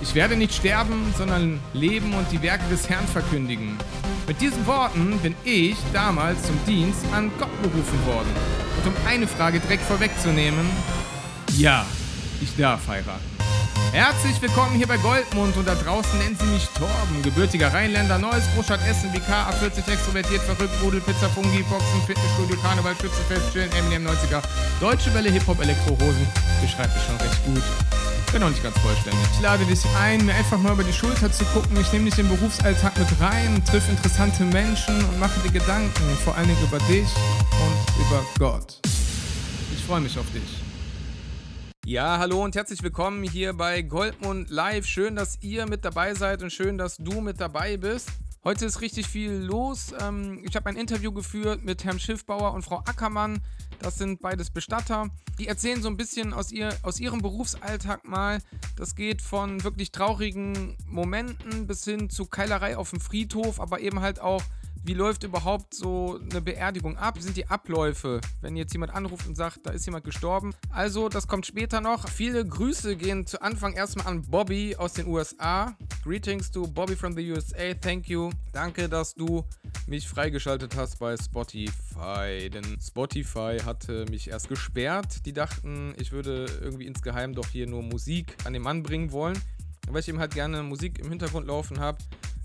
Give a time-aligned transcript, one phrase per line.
[0.00, 3.76] Ich werde nicht sterben, sondern leben und die Werke des Herrn verkündigen.
[4.28, 8.28] Mit diesen Worten bin ich damals zum Dienst an Gott berufen worden.
[8.76, 10.66] Und um eine Frage direkt vorwegzunehmen,
[11.56, 11.84] ja,
[12.40, 13.38] ich darf heiraten.
[13.92, 18.44] Herzlich willkommen hier bei Goldmund und da draußen nennen sie mich Torben, gebürtiger Rheinländer, neues
[18.54, 24.06] Großstadt Essen, WK, A40 extrovertiert, verrückt, Rudel, Pizza, Fungi, Boxen, Fitnessstudio, Karneval, Schützefest, Chillen, Eminem
[24.06, 24.42] 90er,
[24.78, 26.26] Deutsche Welle, Hip-Hop, Elektrohosen.
[26.60, 28.07] Beschreibt es schon recht gut.
[28.32, 29.20] Bin noch nicht ganz vollständig.
[29.32, 31.80] Ich lade dich ein, mir einfach mal über die Schulter zu gucken.
[31.80, 36.04] Ich nehme dich in den Berufsalltag mit rein, triff interessante Menschen und mache dir Gedanken,
[36.24, 37.08] vor allen Dingen über dich
[37.52, 38.80] und über Gott.
[39.74, 40.62] Ich freue mich auf dich.
[41.86, 44.84] Ja, hallo und herzlich willkommen hier bei Goldmund Live.
[44.84, 48.10] Schön, dass ihr mit dabei seid und schön, dass du mit dabei bist.
[48.44, 49.92] Heute ist richtig viel los.
[50.00, 53.40] Ähm, ich habe ein Interview geführt mit Herrn Schiffbauer und Frau Ackermann.
[53.80, 55.08] Das sind beides Bestatter.
[55.40, 58.40] Die erzählen so ein bisschen aus, ihr, aus ihrem Berufsalltag mal.
[58.76, 64.00] Das geht von wirklich traurigen Momenten bis hin zu Keilerei auf dem Friedhof, aber eben
[64.00, 64.42] halt auch
[64.84, 67.16] wie läuft überhaupt so eine Beerdigung ab?
[67.16, 70.54] Wie sind die Abläufe, wenn jetzt jemand anruft und sagt, da ist jemand gestorben?
[70.70, 72.08] Also, das kommt später noch.
[72.08, 75.76] Viele Grüße gehen zu Anfang erstmal an Bobby aus den USA.
[76.02, 77.74] Greetings to Bobby from the USA.
[77.74, 78.30] Thank you.
[78.52, 79.44] Danke, dass du
[79.86, 82.48] mich freigeschaltet hast bei Spotify.
[82.50, 85.26] Denn Spotify hatte mich erst gesperrt.
[85.26, 89.38] Die dachten, ich würde irgendwie insgeheim doch hier nur Musik an den Mann bringen wollen.
[89.90, 91.98] Weil ich eben halt gerne Musik im Hintergrund laufen habe.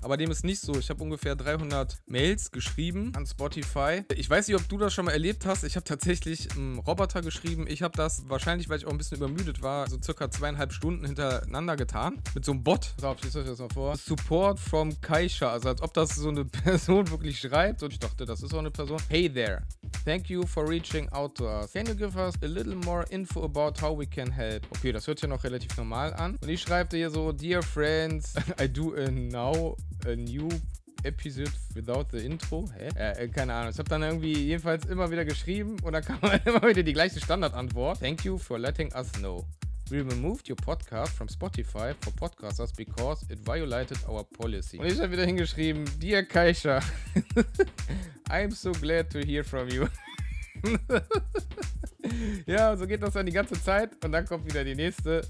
[0.04, 0.78] Aber dem ist nicht so.
[0.78, 4.04] Ich habe ungefähr 300 Mails geschrieben an Spotify.
[4.16, 5.64] Ich weiß nicht, ob du das schon mal erlebt hast.
[5.64, 7.66] Ich habe tatsächlich einen Roboter geschrieben.
[7.68, 11.06] Ich habe das wahrscheinlich, weil ich auch ein bisschen übermüdet war, so circa zweieinhalb Stunden
[11.06, 12.22] hintereinander getan.
[12.36, 12.94] Mit so einem Bot.
[13.00, 13.96] So, ich euch das mal vor.
[13.96, 15.52] Support from Kaisha.
[15.52, 17.82] Also als ob das so eine Person wirklich schreibt.
[17.84, 19.00] Und ich dachte, das ist auch eine Person.
[19.10, 19.64] Hey there.
[20.06, 21.72] Thank you for reaching out to us.
[21.72, 24.68] Can you give us a little more info about how we can help?
[24.78, 26.38] Okay, das hört ja noch relativ normal an.
[26.42, 30.50] Und ich schreibe hier so, Dear friends, I do a now a new
[31.04, 32.70] episode without the intro.
[32.78, 32.90] Hä?
[32.96, 33.72] Äh, keine Ahnung.
[33.72, 37.20] Ich habe dann irgendwie jedenfalls immer wieder geschrieben und dann kam immer wieder die gleiche
[37.20, 38.00] Standardantwort.
[38.00, 39.46] Thank you for letting us know.
[39.90, 44.80] We removed your podcast from Spotify for podcasters because it violated our policy.
[44.80, 46.80] Und ich habe wieder hingeschrieben, Dear Kaisha,
[48.30, 49.88] I'm so glad to hear from you.
[52.46, 55.28] ja, so geht das dann die ganze Zeit und dann kommt wieder die nächste.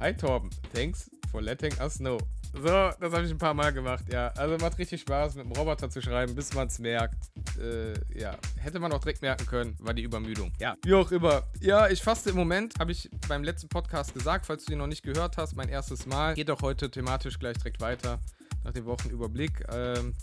[0.00, 2.18] Hi Torben, thanks for letting us know.
[2.52, 4.28] So, das habe ich ein paar Mal gemacht, ja.
[4.36, 7.30] Also macht richtig Spaß, mit dem Roboter zu schreiben, bis man es merkt.
[7.58, 10.52] Äh, ja, hätte man auch direkt merken können, war die Übermüdung.
[10.58, 11.44] Ja, wie auch immer.
[11.60, 14.88] Ja, ich faste im Moment, habe ich beim letzten Podcast gesagt, falls du den noch
[14.88, 16.34] nicht gehört hast, mein erstes Mal.
[16.34, 18.18] Geht auch heute thematisch gleich direkt weiter,
[18.64, 19.64] nach dem Wochenüberblick.
[19.72, 20.14] Ähm,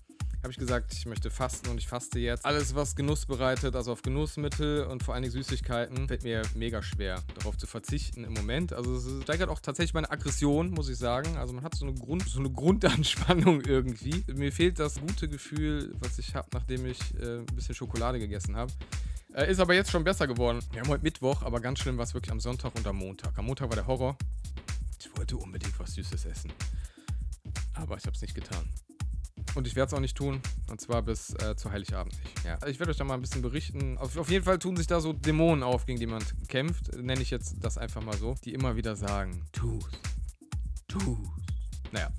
[0.44, 2.46] habe ich gesagt, ich möchte fasten und ich faste jetzt.
[2.46, 6.82] Alles, was Genuss bereitet, also auf Genussmittel und vor allen Dingen Süßigkeiten, fällt mir mega
[6.82, 8.74] schwer, darauf zu verzichten im Moment.
[8.74, 11.38] Also es steigert auch tatsächlich meine Aggression, muss ich sagen.
[11.38, 14.24] Also man hat so eine, Grund, so eine Grundanspannung irgendwie.
[14.34, 18.56] Mir fehlt das gute Gefühl, was ich habe, nachdem ich äh, ein bisschen Schokolade gegessen
[18.56, 18.72] habe.
[19.34, 20.60] Äh, ist aber jetzt schon besser geworden.
[20.72, 23.38] Wir haben heute Mittwoch, aber ganz schlimm war es wirklich am Sonntag und am Montag.
[23.38, 24.18] Am Montag war der Horror.
[25.00, 26.52] Ich wollte unbedingt was Süßes essen.
[27.74, 28.68] Aber ich habe es nicht getan.
[29.58, 30.40] Und ich werde es auch nicht tun.
[30.70, 32.46] Und zwar bis äh, zu Heiligabend nicht.
[32.46, 32.60] Ja.
[32.68, 33.98] Ich werde euch da mal ein bisschen berichten.
[33.98, 36.96] Auf, auf, jeden Fall tun sich da so Dämonen auf, gegen die man kämpft.
[36.96, 38.36] Nenne ich jetzt das einfach mal so.
[38.46, 39.90] Die immer wieder sagen: Tu's.
[40.88, 41.18] Tu's.
[41.92, 42.12] Naja.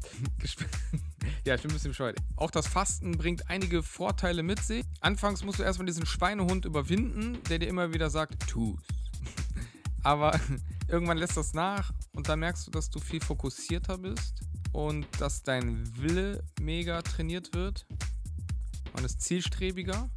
[1.44, 2.18] ja, ich bin ein bisschen bescheuert.
[2.34, 4.84] Auch das Fasten bringt einige Vorteile mit sich.
[5.00, 8.82] Anfangs musst du erstmal diesen Schweinehund überwinden, der dir immer wieder sagt: Tu's.
[10.02, 10.40] Aber
[10.88, 14.42] irgendwann lässt das nach und dann merkst du, dass du viel fokussierter bist
[14.78, 17.84] und dass dein Wille mega trainiert wird.
[18.94, 20.08] Man ist zielstrebiger.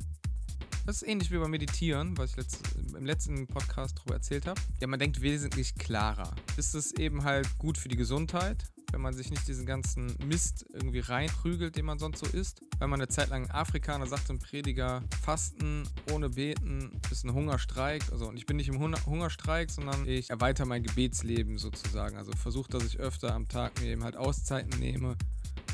[0.85, 2.59] Das ist ähnlich wie beim Meditieren, was ich letzt,
[2.95, 4.61] im letzten Podcast darüber erzählt habe.
[4.79, 6.35] Ja, man denkt wesentlich klarer.
[6.57, 10.65] Ist es eben halt gut für die Gesundheit, wenn man sich nicht diesen ganzen Mist
[10.73, 12.61] irgendwie reinprügelt, den man sonst so isst.
[12.79, 17.23] Wenn man eine Zeit lang in Afrika, da sagt ein Prediger, Fasten ohne Beten ist
[17.23, 18.03] ein Hungerstreik.
[18.11, 22.17] Also und ich bin nicht im Hungerstreik, sondern ich erweitere mein Gebetsleben sozusagen.
[22.17, 25.15] Also versuche, dass ich öfter am Tag mir eben halt Auszeiten nehme,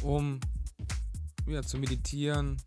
[0.02, 0.40] um
[1.48, 2.58] ja, zu meditieren,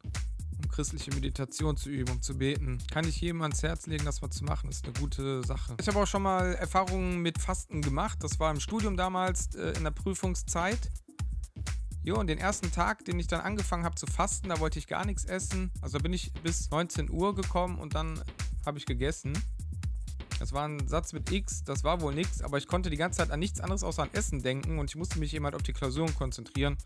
[0.62, 2.78] um christliche Meditation zu üben, um zu beten.
[2.90, 5.76] Kann ich jedem ans Herz legen, das mal zu machen, ist eine gute Sache.
[5.80, 8.18] Ich habe auch schon mal Erfahrungen mit Fasten gemacht.
[8.22, 10.90] Das war im Studium damals äh, in der Prüfungszeit.
[12.02, 14.86] Jo, und den ersten Tag, den ich dann angefangen habe zu fasten, da wollte ich
[14.86, 15.70] gar nichts essen.
[15.82, 18.22] Also bin ich bis 19 Uhr gekommen und dann
[18.64, 19.34] habe ich gegessen.
[20.38, 23.18] Das war ein Satz mit X, das war wohl nichts, aber ich konnte die ganze
[23.18, 25.74] Zeit an nichts anderes außer an Essen denken und ich musste mich jemand auf die
[25.74, 26.78] Klausuren konzentrieren.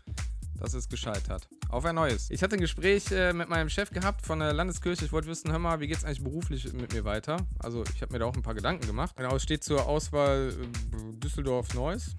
[0.59, 1.47] Das ist gescheitert.
[1.69, 2.29] Auf ein neues.
[2.29, 5.05] Ich hatte ein Gespräch äh, mit meinem Chef gehabt von der Landeskirche.
[5.05, 7.37] Ich wollte wissen, hör mal, wie geht es eigentlich beruflich mit mir weiter?
[7.59, 9.15] Also ich habe mir da auch ein paar Gedanken gemacht.
[9.17, 12.15] Genau, es steht zur Auswahl äh, Düsseldorf-Neuss.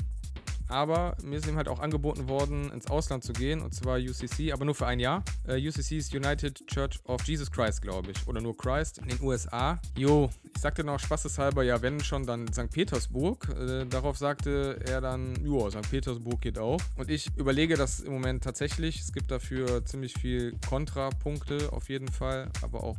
[0.69, 4.53] Aber mir ist eben halt auch angeboten worden, ins Ausland zu gehen, und zwar UCC,
[4.53, 5.23] aber nur für ein Jahr.
[5.47, 9.21] Äh, UCC ist United Church of Jesus Christ, glaube ich, oder nur Christ in den
[9.23, 9.81] USA.
[9.97, 12.71] Jo, ich sagte noch spaßeshalber, ja, wenn schon, dann St.
[12.71, 13.49] Petersburg.
[13.49, 15.91] Äh, darauf sagte er dann, ja, St.
[15.91, 16.81] Petersburg geht auch.
[16.97, 19.01] Und ich überlege das im Moment tatsächlich.
[19.01, 22.97] Es gibt dafür ziemlich viel Kontrapunkte auf jeden Fall, aber auch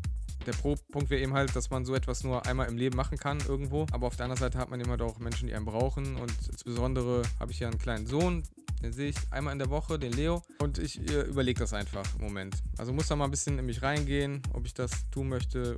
[0.47, 3.39] der Pro-Punkt wäre eben halt, dass man so etwas nur einmal im Leben machen kann
[3.47, 3.85] irgendwo.
[3.91, 6.15] Aber auf der anderen Seite hat man immer halt auch Menschen, die einen brauchen.
[6.15, 8.43] Und insbesondere habe ich ja einen kleinen Sohn,
[8.81, 10.41] den sehe ich einmal in der Woche, den Leo.
[10.59, 12.55] Und ich überlege das einfach im Moment.
[12.77, 15.75] Also muss da mal ein bisschen in mich reingehen, ob ich das tun möchte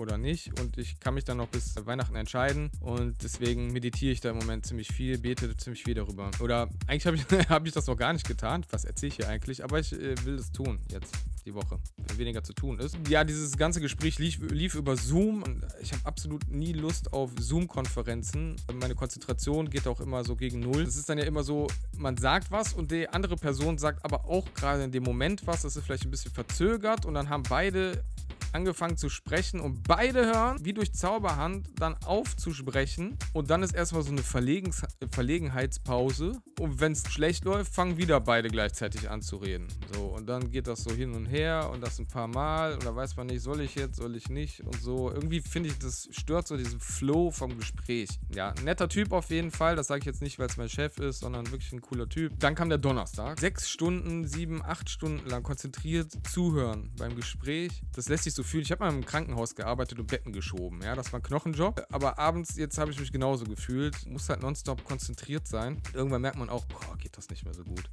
[0.00, 0.58] oder nicht.
[0.60, 2.70] Und ich kann mich dann noch bis Weihnachten entscheiden.
[2.80, 6.30] Und deswegen meditiere ich da im Moment ziemlich viel, bete ziemlich viel darüber.
[6.40, 8.64] Oder eigentlich habe ich, hab ich das noch gar nicht getan.
[8.70, 9.62] Was erzähle ich hier eigentlich?
[9.62, 11.14] Aber ich äh, will es tun jetzt
[11.46, 12.96] die Woche, wenn weniger zu tun ist.
[13.08, 15.44] Ja, dieses ganze Gespräch lief, lief über Zoom
[15.80, 18.56] ich habe absolut nie Lust auf Zoom-Konferenzen.
[18.74, 20.82] Meine Konzentration geht auch immer so gegen Null.
[20.82, 21.66] Es ist dann ja immer so,
[21.96, 25.62] man sagt was und die andere Person sagt aber auch gerade in dem Moment was.
[25.62, 28.04] Das ist vielleicht ein bisschen verzögert und dann haben beide
[28.54, 33.16] angefangen zu sprechen und beide hören, wie durch Zauberhand, dann aufzusprechen.
[33.32, 36.40] Und dann ist erstmal so eine Verlegens Verlegenheitspause.
[36.58, 39.68] Und wenn es schlecht läuft, fangen wieder beide gleichzeitig an zu reden.
[39.94, 42.74] So, und dann geht das so hin und her und das ein paar Mal.
[42.74, 45.10] Und da weiß man nicht, soll ich jetzt, soll ich nicht und so.
[45.10, 48.08] Irgendwie finde ich, das stört so diesen Flow vom Gespräch.
[48.34, 49.76] Ja, netter Typ auf jeden Fall.
[49.76, 52.38] Das sage ich jetzt nicht, weil es mein Chef ist, sondern wirklich ein cooler Typ.
[52.38, 53.38] Dann kam der Donnerstag.
[53.40, 57.82] Sechs Stunden, sieben, acht Stunden lang konzentriert zuhören beim Gespräch.
[57.94, 58.62] Das lässt sich so so fühlen.
[58.62, 60.80] Ich habe mal im Krankenhaus gearbeitet und Betten geschoben.
[60.82, 61.86] Ja, das war ein Knochenjob.
[61.90, 64.06] Aber abends, jetzt habe ich mich genauso gefühlt.
[64.06, 65.82] Muss halt nonstop konzentriert sein.
[65.92, 67.90] Irgendwann merkt man auch, boah, geht das nicht mehr so gut.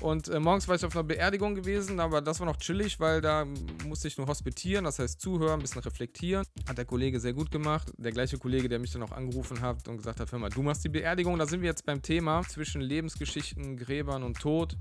[0.00, 3.20] Und äh, morgens war ich auf einer Beerdigung gewesen, aber das war noch chillig, weil
[3.20, 3.44] da
[3.86, 6.46] musste ich nur hospitieren, das heißt zuhören, ein bisschen reflektieren.
[6.66, 7.92] Hat der Kollege sehr gut gemacht.
[7.98, 10.62] Der gleiche Kollege, der mich dann auch angerufen hat und gesagt hat, hör mal, du
[10.62, 11.38] machst die Beerdigung.
[11.38, 14.76] Da sind wir jetzt beim Thema zwischen Lebensgeschichten, Gräbern und Tod.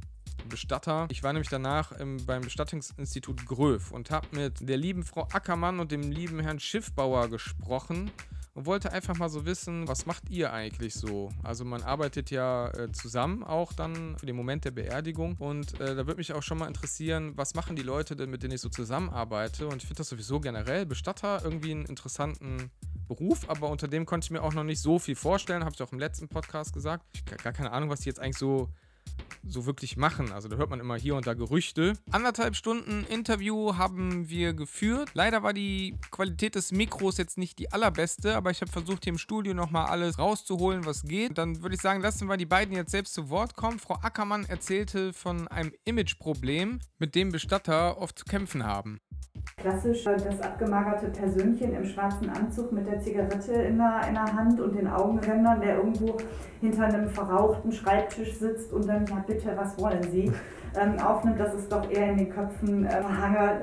[0.49, 1.07] Bestatter.
[1.09, 5.79] Ich war nämlich danach im, beim Bestattungsinstitut Gröf und habe mit der lieben Frau Ackermann
[5.79, 8.11] und dem lieben Herrn Schiffbauer gesprochen
[8.53, 11.29] und wollte einfach mal so wissen, was macht ihr eigentlich so?
[11.43, 15.95] Also man arbeitet ja äh, zusammen auch dann für den Moment der Beerdigung und äh,
[15.95, 18.61] da würde mich auch schon mal interessieren, was machen die Leute denn, mit denen ich
[18.61, 19.67] so zusammenarbeite?
[19.67, 22.71] Und ich finde das sowieso generell Bestatter irgendwie einen interessanten
[23.07, 25.81] Beruf, aber unter dem konnte ich mir auch noch nicht so viel vorstellen, habe ich
[25.81, 27.05] auch im letzten Podcast gesagt.
[27.13, 28.69] Ich habe gar keine Ahnung, was die jetzt eigentlich so
[29.44, 30.31] so wirklich machen.
[30.31, 31.94] Also da hört man immer hier und da Gerüchte.
[32.12, 35.10] Anderthalb Stunden Interview haben wir geführt.
[35.13, 39.13] Leider war die Qualität des Mikros jetzt nicht die allerbeste, aber ich habe versucht hier
[39.13, 41.38] im Studio nochmal alles rauszuholen, was geht.
[41.38, 43.80] Dann würde ich sagen, lassen wir die beiden jetzt selbst zu Wort kommen.
[43.80, 49.00] Frau Ackermann erzählte von einem Imageproblem, mit dem Bestatter oft zu kämpfen haben.
[49.57, 54.59] Klassisch das abgemagerte Persönchen im schwarzen Anzug mit der Zigarette in der, in der Hand
[54.59, 56.17] und den Augenrändern, der irgendwo
[56.59, 60.31] hinter einem verrauchten Schreibtisch sitzt und dann, ja bitte, was wollen Sie,
[60.79, 63.61] ähm, aufnimmt, das ist doch eher in den Köpfen äh, Hanger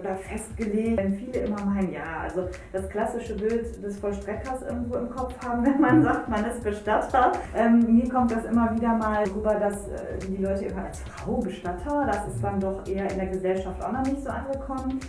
[0.00, 0.98] oder festgelegt.
[0.98, 5.64] Wenn viele immer meinen, ja, also das klassische Bild des Vollstreckers irgendwo im Kopf haben,
[5.66, 7.32] wenn man sagt, man ist Bestatter.
[7.54, 11.36] Ähm, mir kommt das immer wieder mal rüber, dass äh, die Leute immer als Frau
[11.36, 15.00] Bestatter, das ist dann doch eher in der Gesellschaft auch noch nicht so angekommen.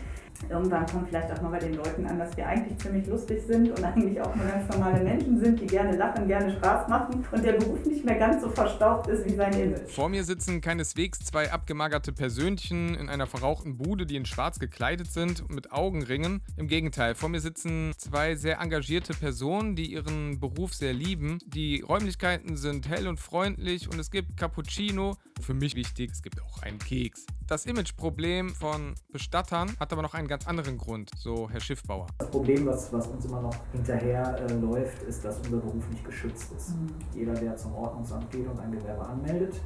[0.50, 3.70] Irgendwann kommt vielleicht auch mal bei den Leuten an, dass wir eigentlich ziemlich lustig sind
[3.70, 7.44] und eigentlich auch nur ganz normale Menschen sind, die gerne lachen, gerne Spaß machen und
[7.44, 9.90] der Beruf nicht mehr ganz so verstaubt ist wie sein Image.
[9.90, 15.12] Vor mir sitzen keineswegs zwei abgemagerte Persönchen in einer verrauchten Bude, die in schwarz gekleidet
[15.12, 16.42] sind mit Augenringen.
[16.58, 21.40] Im Gegenteil, vor mir sitzen zwei sehr engagierte Personen, die ihren Beruf sehr lieben.
[21.46, 25.16] Die Räumlichkeiten sind hell und freundlich und es gibt Cappuccino.
[25.42, 27.26] Für mich wichtig, es gibt auch einen Keks.
[27.48, 32.08] Das Imageproblem von Bestattern hat aber noch einen ganz anderen Grund, so Herr Schiffbauer.
[32.20, 36.06] Das Problem, was, was uns immer noch hinterher äh, läuft, ist, dass unser Beruf nicht
[36.06, 36.70] geschützt ist.
[36.70, 36.88] Mhm.
[37.14, 39.60] Jeder, der zum Ordnungsamt geht und ein Gewerbe anmeldet,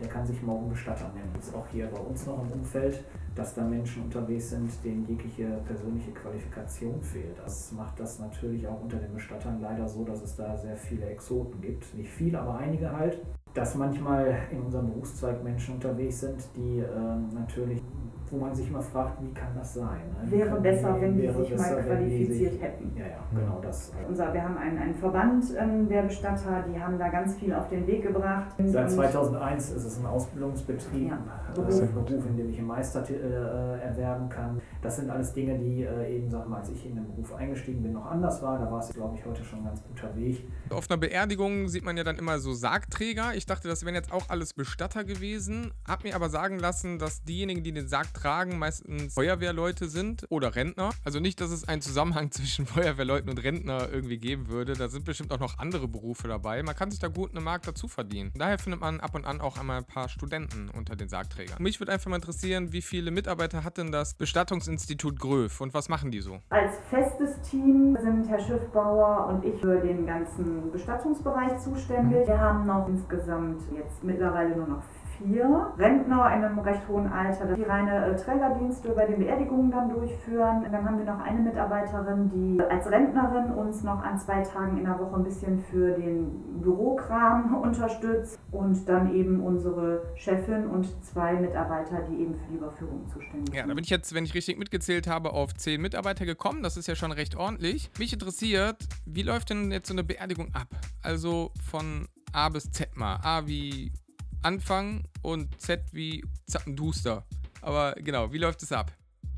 [0.00, 1.30] der kann sich morgen Bestatter nennen.
[1.36, 3.04] Das ist auch hier bei uns noch im Umfeld,
[3.36, 7.38] dass da Menschen unterwegs sind, denen jegliche persönliche Qualifikation fehlt.
[7.44, 11.06] Das macht das natürlich auch unter den Bestattern leider so, dass es da sehr viele
[11.06, 11.94] Exoten gibt.
[11.94, 13.20] Nicht viele, aber einige halt
[13.54, 16.86] dass manchmal in unserem Berufszweig Menschen unterwegs sind, die äh,
[17.34, 17.82] natürlich
[18.30, 20.00] wo man sich immer fragt, wie kann das sein?
[20.22, 20.30] Ne?
[20.30, 22.92] Wäre kann, besser, wenn die sich mal qualifiziert sich, hätten.
[22.96, 23.92] Ja, ja, genau das.
[24.08, 27.68] Unser, wir haben einen, einen Verband ähm, der Bestatter, die haben da ganz viel auf
[27.68, 28.54] den Weg gebracht.
[28.64, 31.18] Seit 2001 ist es ein Ausbildungsbetrieb, ja,
[31.54, 31.82] Beruf.
[31.82, 34.60] Äh, Beruf, in dem ich einen Meister äh, erwerben kann.
[34.80, 37.82] Das sind alles Dinge, die äh, eben, sag mal, als ich in den Beruf eingestiegen
[37.82, 38.60] bin, noch anders war.
[38.60, 40.44] Da war es, glaube ich, heute schon ein ganz guter Weg.
[40.70, 43.34] Auf einer Beerdigung sieht man ja dann immer so Sargträger.
[43.34, 47.24] Ich dachte, das wären jetzt auch alles Bestatter gewesen, Hab mir aber sagen lassen, dass
[47.24, 50.90] diejenigen, die den Sargträger tragen, meistens Feuerwehrleute sind oder Rentner.
[51.04, 54.74] Also nicht, dass es einen Zusammenhang zwischen Feuerwehrleuten und Rentner irgendwie geben würde.
[54.74, 56.62] Da sind bestimmt auch noch andere Berufe dabei.
[56.62, 58.32] Man kann sich da gut eine Mark dazu verdienen.
[58.34, 61.62] Daher findet man ab und an auch einmal ein paar Studenten unter den Sargträgern.
[61.62, 65.88] Mich würde einfach mal interessieren, wie viele Mitarbeiter hat denn das Bestattungsinstitut Gröf und was
[65.88, 66.40] machen die so?
[66.50, 72.26] Als festes Team sind Herr Schiffbauer und ich für den ganzen Bestattungsbereich zuständig.
[72.26, 74.82] Wir haben noch insgesamt jetzt mittlerweile nur noch
[75.22, 79.90] vier Rentner in einem recht hohen Alter, die reine äh, Trägerdienste bei den Beerdigungen dann
[79.90, 80.64] durchführen.
[80.70, 84.84] Dann haben wir noch eine Mitarbeiterin, die als Rentnerin uns noch an zwei Tagen in
[84.84, 91.34] der Woche ein bisschen für den Bürokram unterstützt und dann eben unsere Chefin und zwei
[91.34, 93.54] Mitarbeiter, die eben für die Überführung zuständig sind.
[93.54, 96.62] Ja, da bin ich jetzt, wenn ich richtig mitgezählt habe, auf zehn Mitarbeiter gekommen.
[96.62, 97.90] Das ist ja schon recht ordentlich.
[97.98, 100.68] Mich interessiert, wie läuft denn jetzt so eine Beerdigung ab?
[101.02, 103.18] Also von A bis Z mal.
[103.22, 103.92] A wie
[104.42, 107.24] Anfang und Z wie Zappenduster.
[107.62, 108.92] Aber genau, wie läuft es ab?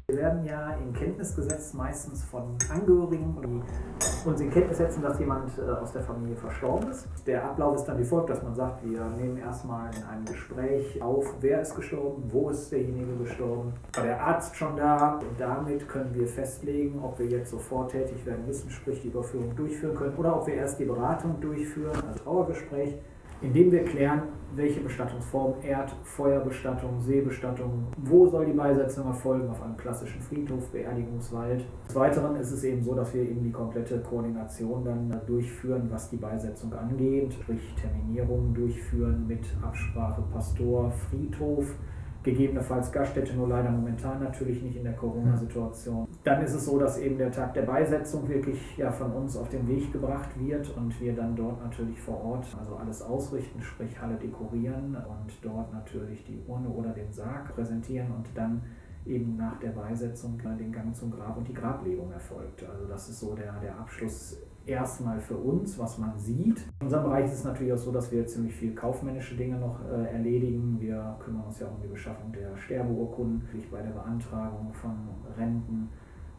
[0.09, 5.19] Wir werden ja in Kenntnis gesetzt, meistens von Angehörigen, die uns in Kenntnis setzen, dass
[5.19, 7.07] jemand äh, aus der Familie verstorben ist.
[7.27, 11.01] Der Ablauf ist dann wie folgt, dass man sagt, wir nehmen erstmal in einem Gespräch
[11.01, 15.89] auf, wer ist gestorben, wo ist derjenige gestorben, war der Arzt schon da und damit
[15.89, 20.17] können wir festlegen, ob wir jetzt sofort tätig werden müssen, sprich die Überführung durchführen können
[20.17, 22.97] oder ob wir erst die Beratung durchführen, als Trauergespräch
[23.43, 24.23] indem wir klären,
[24.55, 31.65] welche Bestattungsform, Erd-, Feuerbestattung, Seebestattung, wo soll die Beisetzung erfolgen, auf einem klassischen Friedhof, Beerdigungswald.
[31.89, 36.11] Des Weiteren ist es eben so, dass wir eben die komplette Koordination dann durchführen, was
[36.11, 41.75] die Beisetzung angeht, sprich Terminierungen durchführen mit Absprache Pastor, Friedhof,
[42.23, 46.07] gegebenenfalls Gaststätte, nur leider momentan natürlich nicht in der Corona-Situation.
[46.25, 49.49] Dann ist es so, dass eben der Tag der Beisetzung wirklich ja von uns auf
[49.49, 54.01] den Weg gebracht wird und wir dann dort natürlich vor Ort also alles ausrichten, sprich
[54.01, 58.63] Halle dekorieren und dort natürlich die Urne oder den Sarg präsentieren und dann
[59.05, 62.65] eben nach der Beisetzung den Gang zum Grab und die Grablegung erfolgt.
[62.69, 66.59] Also das ist so der, der Abschluss erstmal für uns, was man sieht.
[66.81, 69.81] In unserem Bereich ist es natürlich auch so, dass wir ziemlich viel kaufmännische Dinge noch
[69.85, 70.77] äh, erledigen.
[70.79, 74.93] Wir kümmern uns ja auch um die Beschaffung der Sterbeurkunden, bei der Beantragung von
[75.37, 75.89] Renten,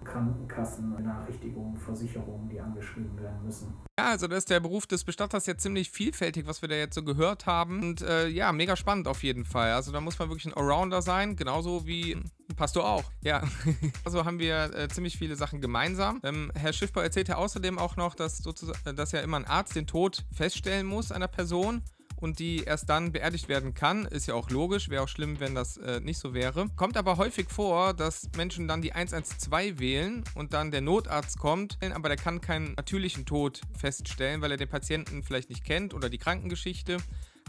[0.03, 3.73] Krankenkassen, Benachrichtigungen, Versicherungen, die angeschrieben werden müssen.
[3.99, 6.95] Ja, also da ist der Beruf des Bestatters ja ziemlich vielfältig, was wir da jetzt
[6.95, 7.81] so gehört haben.
[7.81, 9.73] Und äh, ja, mega spannend auf jeden Fall.
[9.73, 12.17] Also da muss man wirklich ein Allrounder sein, genauso wie
[12.55, 13.03] Pastor auch.
[13.21, 13.43] Ja,
[14.03, 16.19] also haben wir äh, ziemlich viele Sachen gemeinsam.
[16.23, 19.87] Ähm, Herr Schiffbau erzählt ja außerdem auch noch, dass, dass ja immer ein Arzt den
[19.87, 21.83] Tod feststellen muss einer Person
[22.23, 24.05] und die erst dann beerdigt werden kann.
[24.05, 26.69] Ist ja auch logisch, wäre auch schlimm, wenn das äh, nicht so wäre.
[26.77, 31.77] Kommt aber häufig vor, dass Menschen dann die 112 wählen und dann der Notarzt kommt,
[31.93, 36.09] aber der kann keinen natürlichen Tod feststellen, weil er den Patienten vielleicht nicht kennt oder
[36.09, 36.97] die Krankengeschichte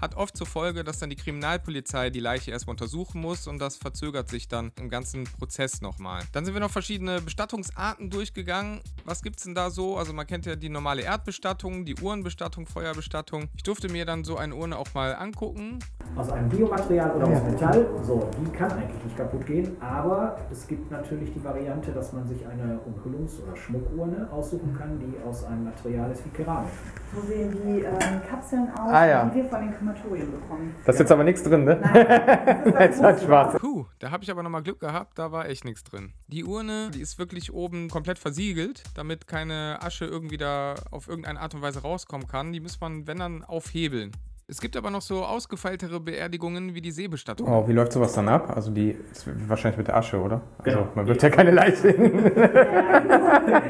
[0.05, 3.77] hat oft zur Folge, dass dann die Kriminalpolizei die Leiche erstmal untersuchen muss und das
[3.77, 6.23] verzögert sich dann im ganzen Prozess nochmal.
[6.33, 8.81] Dann sind wir noch verschiedene Bestattungsarten durchgegangen.
[9.05, 9.97] Was gibt es denn da so?
[9.97, 13.49] Also man kennt ja die normale Erdbestattung, die Uhrenbestattung, Feuerbestattung.
[13.57, 15.79] Ich durfte mir dann so eine Urne auch mal angucken.
[16.17, 20.67] Aus einem Biomaterial oder aus Metall, so, die kann eigentlich nicht kaputt gehen, aber es
[20.67, 25.45] gibt natürlich die Variante, dass man sich eine Umhüllungs- oder Schmuckurne aussuchen kann, die aus
[25.45, 26.71] einem Material ist wie Keramik.
[27.15, 29.25] So sehen die ähm, Kapseln aus, ah, ja.
[29.25, 30.75] die wir von den Krematorien bekommen.
[30.85, 31.81] Da ist jetzt aber nichts drin, ne?
[31.83, 33.61] Nein, das ist halt schwarz.
[33.61, 36.13] Puh, da habe ich aber nochmal Glück gehabt, da war echt nichts drin.
[36.29, 41.41] Die Urne, die ist wirklich oben komplett versiegelt, damit keine Asche irgendwie da auf irgendeine
[41.41, 42.53] Art und Weise rauskommen kann.
[42.53, 44.13] Die muss man, wenn dann, aufhebeln.
[44.47, 47.49] Es gibt aber noch so ausgefeiltere Beerdigungen wie die Seebestattung.
[47.49, 48.55] Oh, wie läuft sowas dann ab?
[48.55, 50.43] Also die ist wahrscheinlich mit der Asche, oder?
[50.59, 50.93] Also genau.
[50.95, 52.33] man wird ja keine Leiche hin.
[52.37, 53.63] Ja,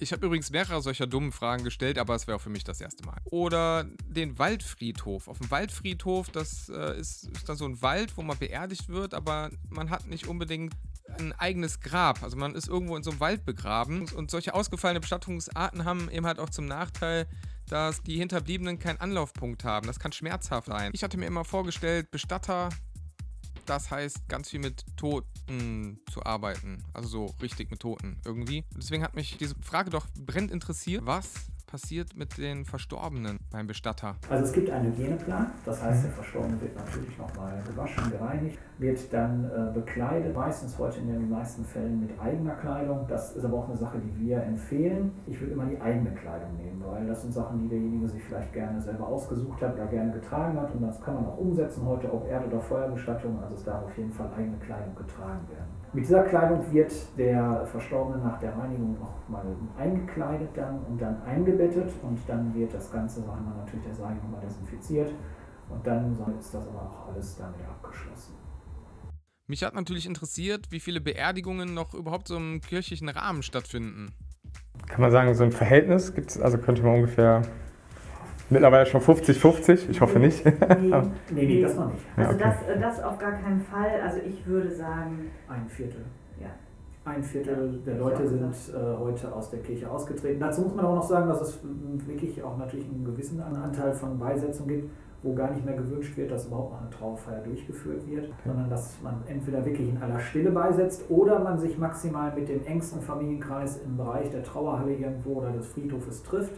[0.00, 2.80] ich habe übrigens mehrere solcher dummen Fragen gestellt, aber es wäre auch für mich das
[2.80, 3.20] erste Mal.
[3.24, 5.28] Oder den Waldfriedhof.
[5.28, 9.14] Auf dem Waldfriedhof, das äh, ist, ist dann so ein Wald, wo man beerdigt wird,
[9.14, 10.74] aber man hat nicht unbedingt
[11.18, 12.22] ein eigenes Grab.
[12.22, 14.06] Also man ist irgendwo in so einem Wald begraben.
[14.14, 17.26] Und solche ausgefallene Bestattungsarten haben eben halt auch zum Nachteil,
[17.66, 19.86] dass die Hinterbliebenen keinen Anlaufpunkt haben.
[19.86, 20.90] Das kann schmerzhaft sein.
[20.92, 22.70] Ich hatte mir immer vorgestellt, Bestatter
[23.70, 26.82] das heißt, ganz viel mit Toten zu arbeiten.
[26.92, 28.64] Also so richtig mit Toten irgendwie.
[28.76, 31.06] deswegen hat mich diese Frage doch brennend interessiert.
[31.06, 31.34] Was
[31.70, 34.16] passiert mit den Verstorbenen beim Bestatter?
[34.28, 39.12] Also es gibt einen Hygieneplan, das heißt, der Verstorbene wird natürlich nochmal gewaschen, gereinigt, wird
[39.12, 43.06] dann äh, bekleidet, meistens heute in den meisten Fällen mit eigener Kleidung.
[43.08, 45.12] Das ist aber auch eine Sache, die wir empfehlen.
[45.26, 48.52] Ich würde immer die eigene Kleidung nehmen, weil das sind Sachen, die derjenige sich vielleicht
[48.52, 52.12] gerne selber ausgesucht hat oder gerne getragen hat und das kann man auch umsetzen heute,
[52.12, 53.40] ob Erde- oder Feuerbestattung.
[53.40, 55.79] Also es darf auf jeden Fall eigene Kleidung getragen werden.
[55.92, 59.44] Mit dieser Kleidung wird der Verstorbene nach der Reinigung nochmal
[59.76, 64.40] eingekleidet dann und dann eingebettet und dann wird das Ganze nach natürlich der Sarg nochmal
[64.40, 65.12] desinfiziert
[65.68, 68.34] und dann ist das aber auch alles damit abgeschlossen.
[69.48, 74.12] Mich hat natürlich interessiert, wie viele Beerdigungen noch überhaupt so im kirchlichen Rahmen stattfinden.
[74.86, 77.42] Kann man sagen, so ein Verhältnis gibt es, also könnte man ungefähr
[78.50, 80.44] mittlerweile schon 50-50, ich hoffe nicht.
[80.80, 80.90] Nee,
[81.30, 82.04] Nee, nee, das noch nicht.
[82.16, 82.54] Also Ja, okay.
[82.68, 84.00] das, das auf gar keinen Fall.
[84.04, 86.04] Also ich würde sagen, Ein Viertel.
[86.40, 86.48] ja.
[87.04, 90.38] Ein Viertel der Leute sind auch äh, heute aus der Kirche ausgetreten.
[90.38, 93.92] Dazu muss man aber noch sagen, dass es mm, wirklich auch natürlich einen gewissen Anteil
[93.94, 94.90] von Beisetzungen gibt,
[95.22, 98.96] wo gar nicht mehr gewünscht wird, dass überhaupt noch eine Trauerfeier durchgeführt wird, sondern dass
[99.02, 103.80] man entweder wirklich in aller Stille beisetzt oder man sich maximal mit dem engsten Familienkreis
[103.84, 106.52] im Bereich der Trauerhalle irgendwo oder des Friedhofes trifft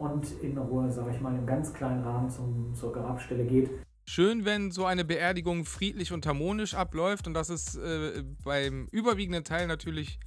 [0.00, 3.70] und in Ruhe, sage ich mal, im ganz kleinen Rahmen zum, zur Grabstelle geht.
[4.06, 9.44] Schön, wenn so eine Beerdigung friedlich und harmonisch abläuft und das ist äh, beim überwiegenden
[9.44, 10.18] Teil natürlich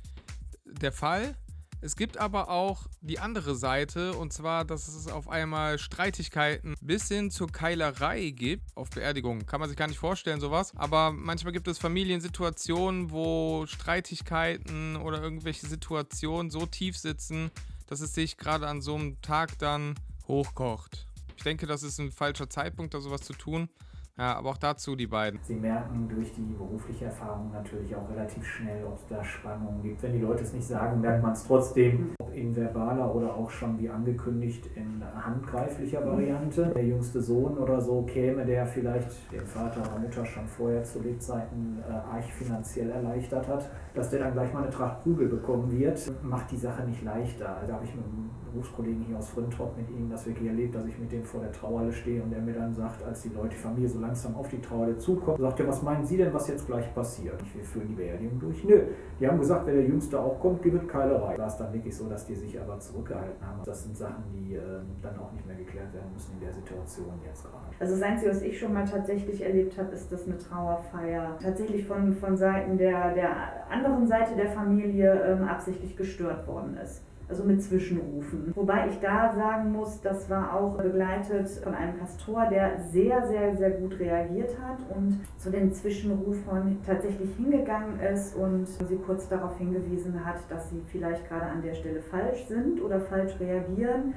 [0.66, 1.36] der Fall.
[1.82, 7.10] Es gibt aber auch die andere Seite und zwar, dass es auf einmal Streitigkeiten bis
[7.10, 9.46] hin zur Keilerei gibt auf Beerdigungen.
[9.46, 10.72] Kann man sich gar nicht vorstellen, sowas.
[10.78, 17.52] Aber manchmal gibt es Familiensituationen, wo Streitigkeiten oder irgendwelche Situationen so tief sitzen,
[17.88, 19.96] dass es sich gerade an so einem Tag dann
[20.28, 21.08] hochkocht.
[21.38, 23.70] Ich denke, das ist ein falscher Zeitpunkt, da sowas zu tun.
[24.16, 25.40] Ja, aber auch dazu die beiden.
[25.42, 30.04] Sie merken durch die berufliche Erfahrung natürlich auch relativ schnell, ob es da Spannungen gibt.
[30.04, 33.50] Wenn die Leute es nicht sagen, merkt man es trotzdem, ob in verbaler oder auch
[33.50, 36.68] schon wie angekündigt in handgreiflicher Variante.
[36.76, 41.02] Der jüngste Sohn oder so käme, der vielleicht den Vater oder Mutter schon vorher zu
[41.02, 45.72] Lebzeiten äh, arg finanziell erleichtert hat, dass der dann gleich mal eine Tracht Prügel bekommen
[45.72, 47.58] wird, macht die Sache nicht leichter.
[47.58, 48.06] Also habe ich mit
[48.54, 51.52] Berufskollegen hier aus Frintrop mit ihm das wirklich erlebt, dass ich mit dem vor der
[51.52, 54.48] Trauerhalle stehe und er mir dann sagt, als die Leute, die Familie so langsam auf
[54.48, 57.42] die Trauerhalle zukommt, sagt er, was meinen Sie denn, was jetzt gleich passiert?
[57.54, 58.64] Wir führen die Beerdigung durch.
[58.64, 58.84] Nö,
[59.20, 61.38] die haben gesagt, wenn der Jüngste auch kommt, gibt es Keilerei.
[61.38, 63.62] War es dann wirklich so, dass die sich aber zurückgehalten haben.
[63.66, 67.14] Das sind Sachen, die ähm, dann auch nicht mehr geklärt werden müssen in der Situation
[67.26, 67.64] jetzt gerade.
[67.80, 71.86] Also das Einzige, was ich schon mal tatsächlich erlebt habe, ist, dass eine Trauerfeier tatsächlich
[71.86, 77.04] von, von Seiten der, der anderen Seite der Familie ähm, absichtlich gestört worden ist.
[77.30, 78.52] Also mit Zwischenrufen.
[78.54, 83.56] Wobei ich da sagen muss, das war auch begleitet von einem Pastor, der sehr, sehr,
[83.56, 89.58] sehr gut reagiert hat und zu den Zwischenrufern tatsächlich hingegangen ist und sie kurz darauf
[89.58, 94.14] hingewiesen hat, dass sie vielleicht gerade an der Stelle falsch sind oder falsch reagieren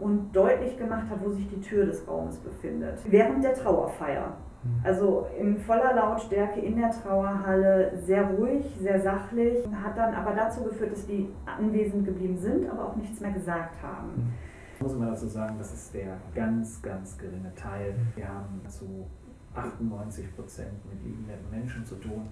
[0.00, 2.98] und deutlich gemacht hat, wo sich die Tür des Raumes befindet.
[3.08, 4.36] Während der Trauerfeier.
[4.82, 10.64] Also in voller Lautstärke in der Trauerhalle, sehr ruhig, sehr sachlich, hat dann aber dazu
[10.64, 14.34] geführt, dass die anwesend geblieben sind, aber auch nichts mehr gesagt haben.
[14.80, 17.94] Muss man dazu sagen, das ist der ganz, ganz geringe Teil.
[18.14, 19.06] Wir haben zu
[19.54, 22.28] 98 Prozent mit liebenden Menschen zu tun.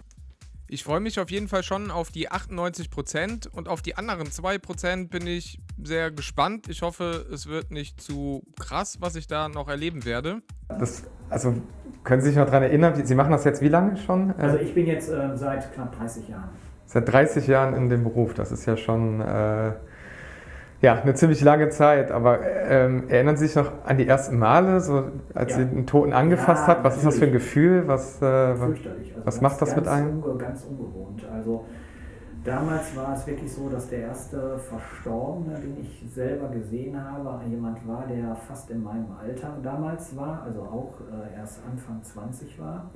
[0.74, 5.08] Ich freue mich auf jeden Fall schon auf die 98% und auf die anderen 2%
[5.08, 6.68] bin ich sehr gespannt.
[6.68, 10.42] Ich hoffe, es wird nicht zu krass, was ich da noch erleben werde.
[10.66, 11.54] Das, also
[12.02, 14.30] können Sie sich noch daran erinnern, Sie machen das jetzt wie lange schon?
[14.30, 16.48] Äh, Also ich bin jetzt ähm, seit knapp 30 Jahren.
[16.86, 18.34] Seit 30 Jahren in dem Beruf.
[18.34, 19.74] Das ist ja schon äh,
[20.80, 22.10] ja, eine ziemlich lange Zeit.
[22.10, 25.58] Aber ähm, erinnern Sie sich noch an die ersten Male, so als Ja.
[25.58, 26.84] Sie den Toten angefasst Ja, hat?
[26.84, 27.44] Was ist das für ein natürlich.
[27.54, 27.88] Gefühl?
[27.88, 28.26] Was, äh.
[28.26, 28.74] Also
[29.24, 30.22] was macht das mit einem?
[30.38, 31.24] Ganz ungewohnt.
[31.32, 31.64] Also
[32.44, 37.86] damals war es wirklich so, dass der erste Verstorbene, den ich selber gesehen habe, jemand
[37.88, 42.90] war, der fast in meinem Alter damals war, also auch äh, erst Anfang 20 war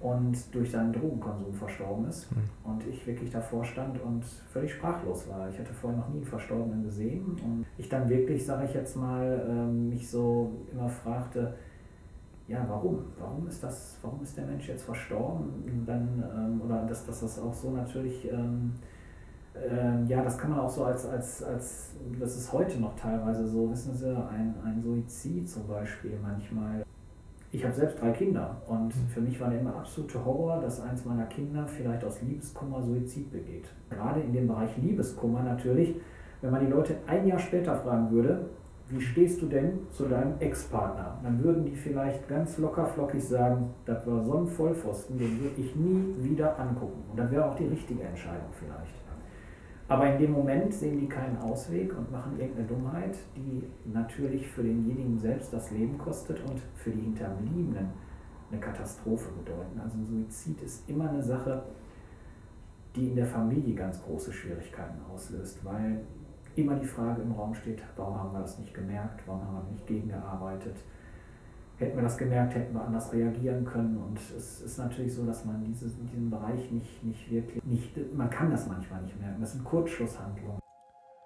[0.00, 2.28] und durch seinen Drogenkonsum verstorben ist.
[2.64, 5.48] Und ich wirklich davor stand und völlig sprachlos war.
[5.48, 7.36] Ich hatte vorher noch nie einen Verstorbenen gesehen.
[7.44, 11.54] Und ich dann wirklich, sage ich jetzt mal, ähm, mich so immer fragte,
[12.46, 13.04] ja, warum?
[13.18, 15.84] Warum ist das, warum ist der Mensch jetzt verstorben?
[15.84, 18.72] Dann, ähm, oder dass, dass das auch so natürlich, ähm,
[19.54, 23.46] ähm, ja, das kann man auch so als, als, als, das ist heute noch teilweise
[23.46, 26.84] so, wissen Sie, ein, ein Suizid zum Beispiel manchmal.
[27.50, 31.06] Ich habe selbst drei Kinder und für mich war der immer absolute Horror, dass eins
[31.06, 33.64] meiner Kinder vielleicht aus Liebeskummer Suizid begeht.
[33.88, 35.94] Gerade in dem Bereich Liebeskummer natürlich,
[36.42, 38.50] wenn man die Leute ein Jahr später fragen würde,
[38.90, 41.18] wie stehst du denn zu deinem Ex-Partner?
[41.22, 45.58] Dann würden die vielleicht ganz locker flockig sagen, das war so ein Vollpfosten, den würde
[45.58, 47.02] ich nie wieder angucken.
[47.10, 49.07] Und das wäre auch die richtige Entscheidung vielleicht.
[49.88, 54.62] Aber in dem Moment sehen die keinen Ausweg und machen irgendeine Dummheit, die natürlich für
[54.62, 57.88] denjenigen selbst das Leben kostet und für die Hinterbliebenen
[58.50, 59.80] eine Katastrophe bedeuten.
[59.80, 61.62] Also ein Suizid ist immer eine Sache,
[62.94, 66.00] die in der Familie ganz große Schwierigkeiten auslöst, weil
[66.54, 69.72] immer die Frage im Raum steht, warum haben wir das nicht gemerkt, warum haben wir
[69.72, 70.76] nicht gegengearbeitet.
[71.78, 73.96] Hätten wir das gemerkt, hätten wir anders reagieren können.
[73.96, 78.14] Und es ist natürlich so, dass man dieses, in diesem Bereich nicht, nicht wirklich, nicht,
[78.14, 79.40] man kann das manchmal nicht merken.
[79.40, 80.58] Das sind Kurzschlusshandlungen.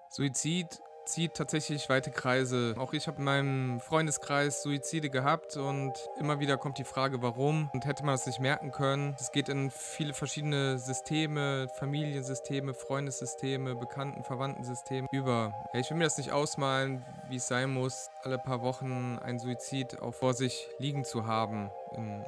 [0.09, 0.67] Suizid
[1.05, 2.75] zieht tatsächlich weite Kreise.
[2.77, 7.69] Auch ich habe in meinem Freundeskreis Suizide gehabt und immer wieder kommt die Frage, warum
[7.73, 9.15] und hätte man das nicht merken können.
[9.19, 15.53] Es geht in viele verschiedene Systeme, Familiensysteme, Freundessysteme, Bekannten, Verwandtensysteme über.
[15.73, 20.01] Ich will mir das nicht ausmalen, wie es sein muss, alle paar Wochen ein Suizid
[20.01, 21.69] auch vor sich liegen zu haben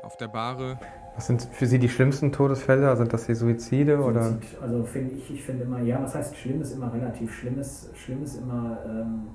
[0.01, 0.77] auf der Bahre.
[1.15, 2.95] Was sind für Sie die schlimmsten Todesfälle?
[2.97, 3.99] Sind das die Suizide?
[3.99, 4.37] Oder?
[4.61, 7.33] Also finde ich, ich finde immer, ja, was heißt schlimm ist immer relativ.
[7.33, 9.27] Schlimm ist, schlimm ist immer, ähm,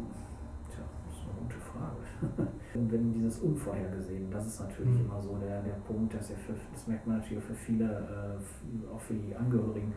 [0.68, 2.48] tja, das ist eine gute Frage.
[2.74, 5.06] Wenn dieses Unvorhergesehen, das ist natürlich mhm.
[5.06, 7.84] immer so der, der Punkt, dass ja für, das merkt man natürlich auch für viele,
[7.84, 9.92] äh, auch für die Angehörigen,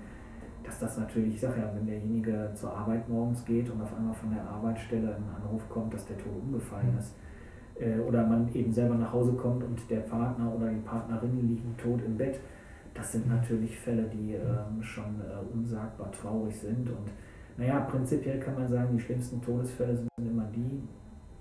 [0.64, 4.14] dass das natürlich, ich sage ja, wenn derjenige zur Arbeit morgens geht und auf einmal
[4.14, 7.00] von der Arbeitsstelle ein Anruf kommt, dass der Tod umgefallen mhm.
[7.00, 7.16] ist,
[8.08, 12.02] oder man eben selber nach Hause kommt und der Partner oder die Partnerin liegen tot
[12.06, 12.40] im Bett.
[12.94, 16.88] Das sind natürlich Fälle, die ähm, schon äh, unsagbar traurig sind.
[16.90, 17.10] Und
[17.58, 20.82] naja, prinzipiell kann man sagen, die schlimmsten Todesfälle sind immer die,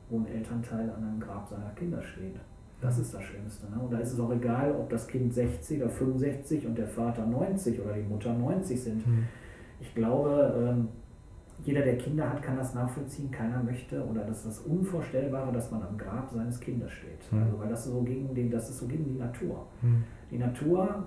[0.08, 2.36] wo ein Elternteil an einem Grab seiner Kinder steht.
[2.80, 3.70] Das ist das Schlimmste.
[3.70, 3.78] Ne?
[3.78, 7.24] Und da ist es auch egal, ob das Kind 60 oder 65 und der Vater
[7.26, 9.06] 90 oder die Mutter 90 sind.
[9.06, 9.24] Mhm.
[9.80, 10.88] Ich glaube, ähm,
[11.64, 13.30] jeder, der Kinder hat, kann das nachvollziehen.
[13.30, 17.30] Keiner möchte oder das ist das Unvorstellbare, dass man am Grab seines Kindes steht.
[17.30, 17.42] Mhm.
[17.42, 19.66] Also, weil das ist so gegen den, das ist so gegen die Natur.
[19.80, 20.04] Mhm.
[20.30, 21.04] Die Natur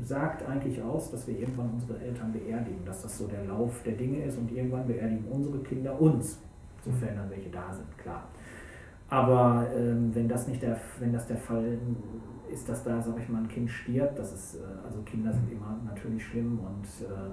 [0.00, 3.94] sagt eigentlich aus, dass wir irgendwann unsere Eltern beerdigen, dass das so der Lauf der
[3.94, 6.40] Dinge ist und irgendwann beerdigen unsere Kinder uns,
[6.84, 8.28] sofern dann welche da sind, klar.
[9.10, 11.78] Aber ähm, wenn das nicht der, wenn das der Fall
[12.52, 15.50] ist, dass da, sag ich mal, ein Kind stirbt, das ist, äh, also Kinder sind
[15.50, 17.30] immer natürlich schlimm und äh,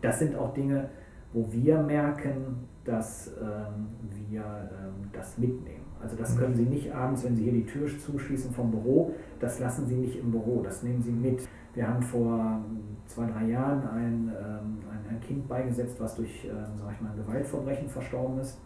[0.00, 0.88] das sind auch Dinge,
[1.36, 3.88] wo wir merken, dass ähm,
[4.30, 5.84] wir ähm, das mitnehmen.
[6.00, 9.60] Also das können Sie nicht abends, wenn Sie hier die Tür zuschließen vom Büro, das
[9.60, 11.46] lassen Sie nicht im Büro, das nehmen Sie mit.
[11.74, 16.46] Wir haben vor ähm, zwei, drei Jahren ein, ähm, ein, ein, Kind beigesetzt, was durch
[16.46, 18.58] ähm, sag ich mal, ein Gewaltverbrechen verstorben ist.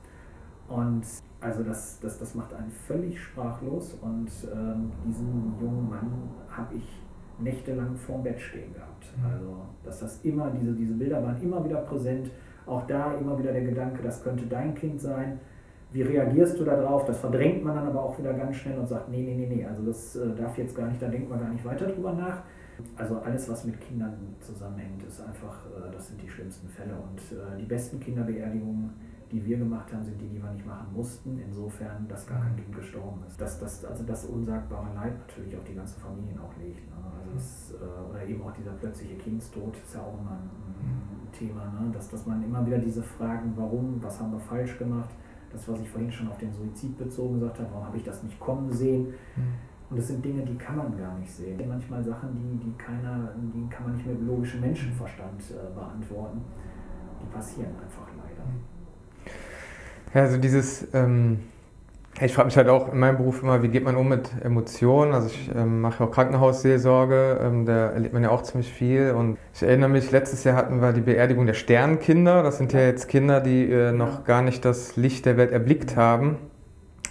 [0.69, 1.05] Und
[1.41, 6.13] also das, das, das macht einen völlig sprachlos und ähm, diesen jungen Mann
[6.49, 7.03] habe ich
[7.41, 9.07] nächtelang vorm Bett stehen gehabt.
[9.17, 9.25] Mhm.
[9.25, 12.31] Also dass das immer, diese, diese Bilder waren immer wieder präsent
[12.67, 15.41] auch da immer wieder der Gedanke, das könnte dein Kind sein.
[15.93, 17.05] Wie reagierst du darauf?
[17.05, 19.65] Das verdrängt man dann aber auch wieder ganz schnell und sagt, nee, nee, nee, nee,
[19.65, 22.43] also das äh, darf jetzt gar nicht, da denkt man gar nicht weiter drüber nach.
[22.97, 26.93] Also alles, was mit Kindern zusammenhängt, ist einfach, äh, das sind die schlimmsten Fälle.
[26.95, 28.91] Und äh, die besten Kinderbeerdigungen,
[29.31, 32.57] die wir gemacht haben, sind die, die wir nicht machen mussten, insofern, dass gar kein
[32.57, 33.41] Kind gestorben ist.
[33.41, 36.89] Dass das, also das unsagbare Leid natürlich auf die ganze Familie auch legt.
[36.91, 36.97] Ne?
[37.19, 37.75] Also das,
[38.11, 41.91] oder eben auch dieser plötzliche Kindstod ist ja auch immer ein, ein Thema, ne?
[41.93, 45.11] dass, dass man immer wieder diese Fragen, warum, was haben wir falsch gemacht,
[45.53, 48.23] das, was ich vorhin schon auf den Suizid bezogen gesagt habe, warum habe ich das
[48.23, 49.09] nicht kommen sehen.
[49.37, 49.71] Mhm.
[49.91, 51.61] Und das sind Dinge, die kann man gar nicht sehen.
[51.69, 56.41] Manchmal Sachen, die, die keiner, die kann man nicht mit logischem Menschenverstand äh, beantworten.
[57.21, 58.20] Die passieren einfach leider.
[60.15, 61.41] Ja, also dieses ähm
[62.21, 65.15] ich frage mich halt auch in meinem Beruf immer, wie geht man um mit Emotionen?
[65.15, 69.13] Also ich ähm, mache auch Krankenhausseelsorge, ähm, da erlebt man ja auch ziemlich viel.
[69.13, 72.43] Und ich erinnere mich, letztes Jahr hatten wir die Beerdigung der Sternenkinder.
[72.43, 75.97] Das sind ja jetzt Kinder, die äh, noch gar nicht das Licht der Welt erblickt
[75.97, 76.37] haben.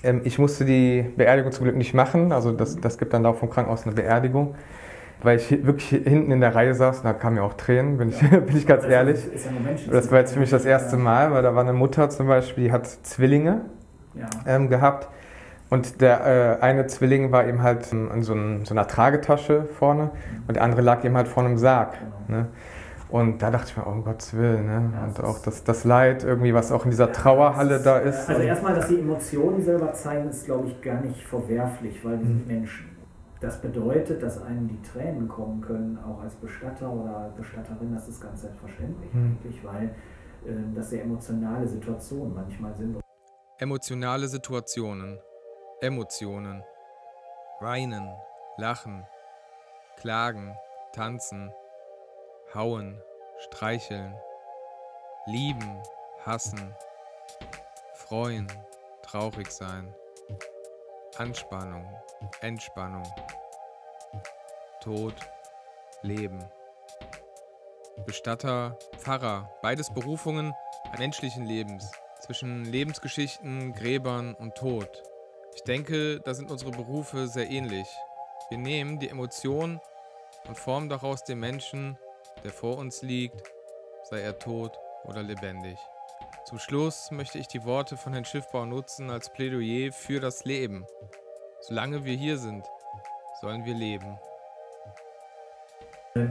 [0.04, 3.34] Ähm, ich musste die Beerdigung zum Glück nicht machen, also das, das gibt dann da
[3.34, 4.56] vom Krankenhaus eine Beerdigung.
[5.22, 8.20] Weil ich wirklich hinten in der Reihe saß, da kamen mir auch Tränen, bin ich,
[8.30, 9.20] bin ich ganz ehrlich.
[9.92, 12.66] Das war jetzt für mich das erste Mal, weil da war eine Mutter zum Beispiel,
[12.66, 13.62] die hat Zwillinge
[14.16, 14.28] ja.
[14.48, 15.10] ähm, gehabt.
[15.70, 19.66] Und der äh, eine Zwilling war eben halt ähm, in so, ein, so, einer Tragetasche
[19.78, 20.44] vorne mhm.
[20.48, 21.94] und der andere lag eben halt vor einem Sarg.
[22.28, 22.40] Genau.
[22.40, 22.48] Ne?
[23.10, 24.68] Und da dachte ich mir, oh, um Gottes Willen.
[24.68, 24.92] Ne?
[24.94, 28.30] Ja, und auch das, das Leid irgendwie, was auch in dieser Trauerhalle ist, da ist.
[28.30, 32.26] Also erstmal, dass sie Emotionen selber zeigen, ist, glaube ich, gar nicht verwerflich, weil die
[32.26, 32.54] sind mhm.
[32.54, 32.89] Menschen.
[33.40, 38.20] Das bedeutet, dass einem die Tränen kommen können, auch als Bestatter oder Bestatterin, das ist
[38.20, 39.38] ganz selbstverständlich mhm.
[39.42, 39.96] eigentlich, weil
[40.46, 43.00] äh, das sehr emotionale Situationen manchmal sind.
[43.58, 45.20] Emotionale Situationen.
[45.82, 46.64] Emotionen.
[47.62, 48.10] Weinen,
[48.58, 49.06] lachen,
[49.98, 50.54] klagen,
[50.94, 51.52] tanzen,
[52.54, 53.02] hauen,
[53.40, 54.16] streicheln,
[55.26, 55.82] lieben,
[56.26, 56.74] hassen,
[57.94, 58.48] freuen,
[59.02, 59.94] traurig sein,
[61.20, 61.86] Anspannung,
[62.40, 63.04] Entspannung,
[64.82, 65.14] Tod,
[66.02, 66.46] Leben.
[68.06, 70.54] Bestatter, Pfarrer, beides Berufungen
[70.98, 75.04] menschlichen Lebens zwischen Lebensgeschichten, Gräbern und Tod.
[75.56, 77.90] Ich denke, da sind unsere Berufe sehr ähnlich.
[78.50, 79.82] Wir nehmen die Emotion
[80.48, 81.98] und formen daraus den Menschen,
[82.46, 83.44] der vor uns liegt,
[84.04, 85.78] sei er tot oder lebendig.
[86.50, 90.84] Zum Schluss möchte ich die Worte von Herrn Schiffbau nutzen als Plädoyer für das Leben.
[91.62, 92.66] Solange wir hier sind,
[93.40, 94.18] sollen wir leben.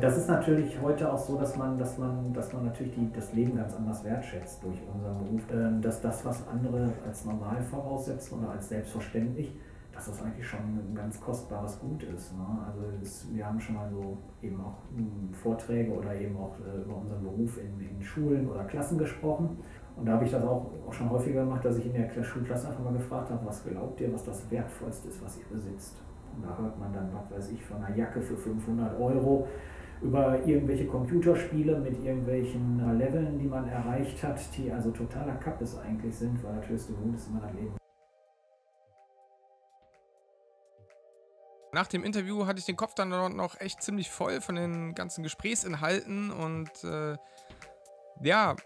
[0.00, 3.32] Das ist natürlich heute auch so, dass man, dass man, dass man natürlich die, das
[3.32, 5.42] Leben ganz anders wertschätzt durch unseren Beruf.
[5.52, 9.52] Ähm, dass das, was andere als normal voraussetzen oder als selbstverständlich,
[9.92, 12.32] dass das eigentlich schon ein ganz kostbares Gut ist.
[12.32, 12.44] Ne?
[12.66, 16.82] Also das, wir haben schon mal so eben auch hm, Vorträge oder eben auch äh,
[16.82, 19.58] über unseren Beruf in, in Schulen oder Klassen gesprochen.
[19.98, 22.68] Und da habe ich das auch, auch schon häufiger gemacht, dass ich in der Schulklasse
[22.68, 25.96] einfach mal gefragt habe, was glaubt ihr, was das Wertvollste ist, was ihr besitzt.
[26.36, 29.48] Und da hört man dann, was weiß ich, von einer Jacke für 500 Euro
[30.00, 35.76] über irgendwelche Computerspiele mit irgendwelchen äh, Leveln, die man erreicht hat, die also totaler Kappes
[35.76, 37.76] eigentlich sind, weil das höchste Gut ist immer das Leben.
[41.72, 45.24] Nach dem Interview hatte ich den Kopf dann noch echt ziemlich voll von den ganzen
[45.24, 47.16] Gesprächsinhalten und äh,
[48.22, 48.56] ja,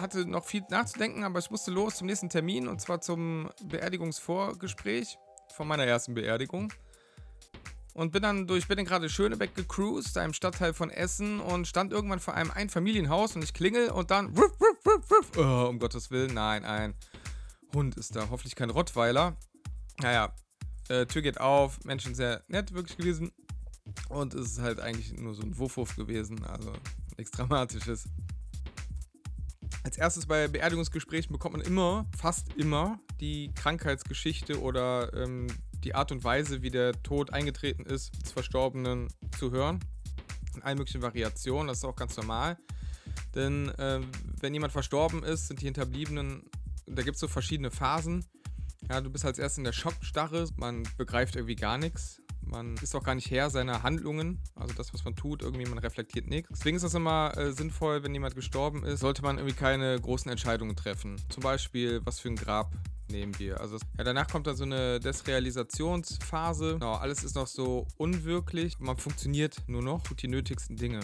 [0.00, 5.18] hatte noch viel nachzudenken, aber ich musste los zum nächsten Termin und zwar zum Beerdigungsvorgespräch
[5.54, 6.72] von meiner ersten Beerdigung.
[7.94, 11.92] Und bin dann durch, bin dann gerade Schönebeck gecruised, einem Stadtteil von Essen und stand
[11.92, 16.10] irgendwann vor einem Einfamilienhaus und ich klingel und dann, ruff, ruff, ruff, oh, um Gottes
[16.10, 16.94] Willen, nein, ein
[17.74, 19.36] Hund ist da, hoffentlich kein Rottweiler.
[19.98, 20.34] Naja,
[20.88, 23.30] äh, Tür geht auf, Menschen sehr nett wirklich gewesen
[24.08, 26.72] und es ist halt eigentlich nur so ein Wuff-Wuff gewesen, also
[27.18, 28.08] nichts Dramatisches.
[29.84, 35.48] Als erstes bei Beerdigungsgesprächen bekommt man immer, fast immer, die Krankheitsgeschichte oder ähm,
[35.82, 39.80] die Art und Weise, wie der Tod eingetreten ist, des Verstorbenen zu hören.
[40.54, 42.58] In allen möglichen Variationen, das ist auch ganz normal.
[43.34, 44.00] Denn äh,
[44.40, 46.44] wenn jemand verstorben ist, sind die Hinterbliebenen,
[46.86, 48.24] da gibt es so verschiedene Phasen.
[48.88, 52.21] Ja, du bist als erstes in der Schockstarre, man begreift irgendwie gar nichts.
[52.52, 55.78] Man ist auch gar nicht Herr seiner Handlungen, also das, was man tut, irgendwie man
[55.78, 56.50] reflektiert nichts.
[56.50, 60.30] Deswegen ist das immer äh, sinnvoll, wenn jemand gestorben ist, sollte man irgendwie keine großen
[60.30, 61.16] Entscheidungen treffen.
[61.30, 62.70] Zum Beispiel, was für ein Grab
[63.08, 63.58] nehmen wir.
[63.60, 66.74] Also ja, danach kommt dann so eine Desrealisationsphase.
[66.74, 68.78] Genau, alles ist noch so unwirklich.
[68.78, 71.00] Man funktioniert nur noch, tut die nötigsten Dinge.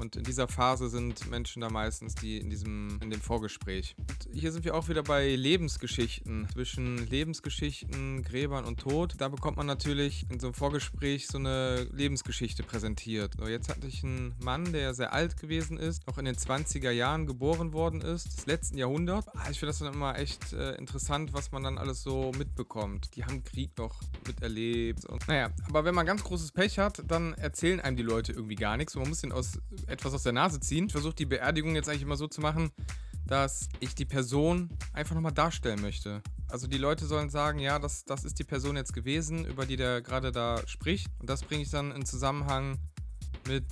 [0.00, 3.94] Und in dieser Phase sind Menschen da meistens, die in diesem, in dem Vorgespräch.
[3.98, 6.48] Und hier sind wir auch wieder bei Lebensgeschichten.
[6.54, 9.16] Zwischen Lebensgeschichten, Gräbern und Tod.
[9.18, 13.34] Da bekommt man natürlich in so einem Vorgespräch so eine Lebensgeschichte präsentiert.
[13.38, 16.90] So, jetzt hatte ich einen Mann, der sehr alt gewesen ist, noch in den 20er
[16.90, 19.28] Jahren geboren worden ist, des letzten Jahrhunderts.
[19.28, 23.14] Ah, ich finde das dann immer echt äh, interessant, was man dann alles so mitbekommt.
[23.16, 25.04] Die haben Krieg noch miterlebt.
[25.04, 28.56] Und, naja, aber wenn man ganz großes Pech hat, dann erzählen einem die Leute irgendwie
[28.56, 28.96] gar nichts.
[28.96, 29.58] Und man muss den aus
[29.90, 30.86] etwas aus der Nase ziehen.
[30.86, 32.70] Ich versuche die Beerdigung jetzt eigentlich immer so zu machen,
[33.26, 36.22] dass ich die Person einfach nochmal darstellen möchte.
[36.48, 39.76] Also die Leute sollen sagen, ja, das, das ist die Person jetzt gewesen, über die
[39.76, 41.06] der gerade da spricht.
[41.18, 42.78] Und das bringe ich dann in Zusammenhang
[43.46, 43.64] mit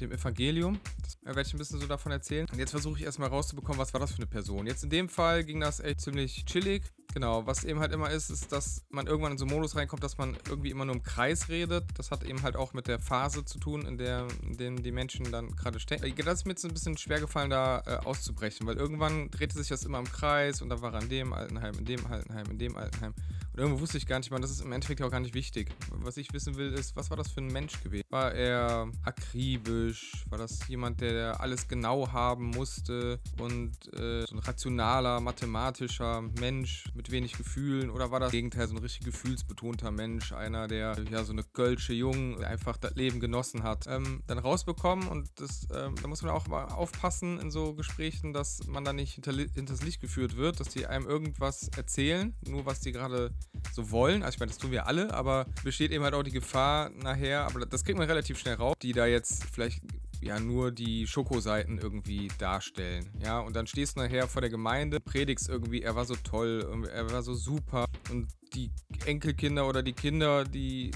[0.00, 0.78] dem Evangelium.
[1.02, 2.46] Das werde ich ein bisschen so davon erzählen.
[2.52, 4.66] Und jetzt versuche ich erstmal rauszubekommen, was war das für eine Person.
[4.66, 6.84] Jetzt in dem Fall ging das echt ziemlich chillig.
[7.14, 10.04] Genau, was eben halt immer ist, ist, dass man irgendwann in so einen Modus reinkommt,
[10.04, 11.84] dass man irgendwie immer nur im Kreis redet.
[11.96, 14.92] Das hat eben halt auch mit der Phase zu tun, in der in denen die
[14.92, 16.12] Menschen dann gerade stecken.
[16.24, 19.68] Das ist mir jetzt ein bisschen schwer gefallen, da äh, auszubrechen, weil irgendwann drehte sich
[19.68, 22.58] das immer im Kreis und da war er in dem Altenheim, in dem Altenheim, in
[22.58, 23.14] dem Altenheim.
[23.52, 25.70] Und irgendwo wusste ich gar nicht, man, das ist im Endeffekt auch gar nicht wichtig.
[25.90, 28.04] Was ich wissen will, ist, was war das für ein Mensch gewesen?
[28.10, 30.24] War er akribisch?
[30.28, 36.84] War das jemand, der alles genau haben musste und äh, so ein rationaler, mathematischer Mensch
[36.98, 37.90] mit wenig Gefühlen?
[37.90, 40.32] Oder war das Gegenteil so ein richtig gefühlsbetonter Mensch?
[40.32, 43.86] Einer, der ja so eine Kölsche Jung einfach das Leben genossen hat?
[43.86, 48.32] Ähm, dann rausbekommen und das, ähm, da muss man auch mal aufpassen in so Gesprächen,
[48.32, 52.66] dass man da nicht hinter, hinters Licht geführt wird, dass die einem irgendwas erzählen, nur
[52.66, 53.32] was die gerade
[53.72, 54.24] so wollen.
[54.24, 57.46] Also ich meine, das tun wir alle, aber besteht eben halt auch die Gefahr nachher,
[57.46, 59.82] aber das kriegt man relativ schnell raus, die da jetzt vielleicht
[60.20, 63.10] ja nur die Schokoseiten irgendwie darstellen.
[63.22, 66.86] Ja, und dann stehst du nachher vor der Gemeinde, predigst irgendwie, er war so toll,
[66.92, 68.70] er war so super und die
[69.04, 70.90] Enkelkinder oder die Kinder, die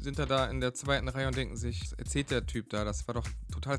[0.00, 3.06] sind da da in der zweiten Reihe und denken sich, erzählt der Typ da, das
[3.06, 3.78] war doch total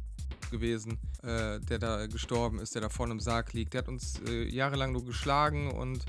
[0.52, 3.74] gewesen, äh, der da gestorben ist, der da vorne im Sarg liegt.
[3.74, 6.06] Der hat uns äh, jahrelang nur geschlagen und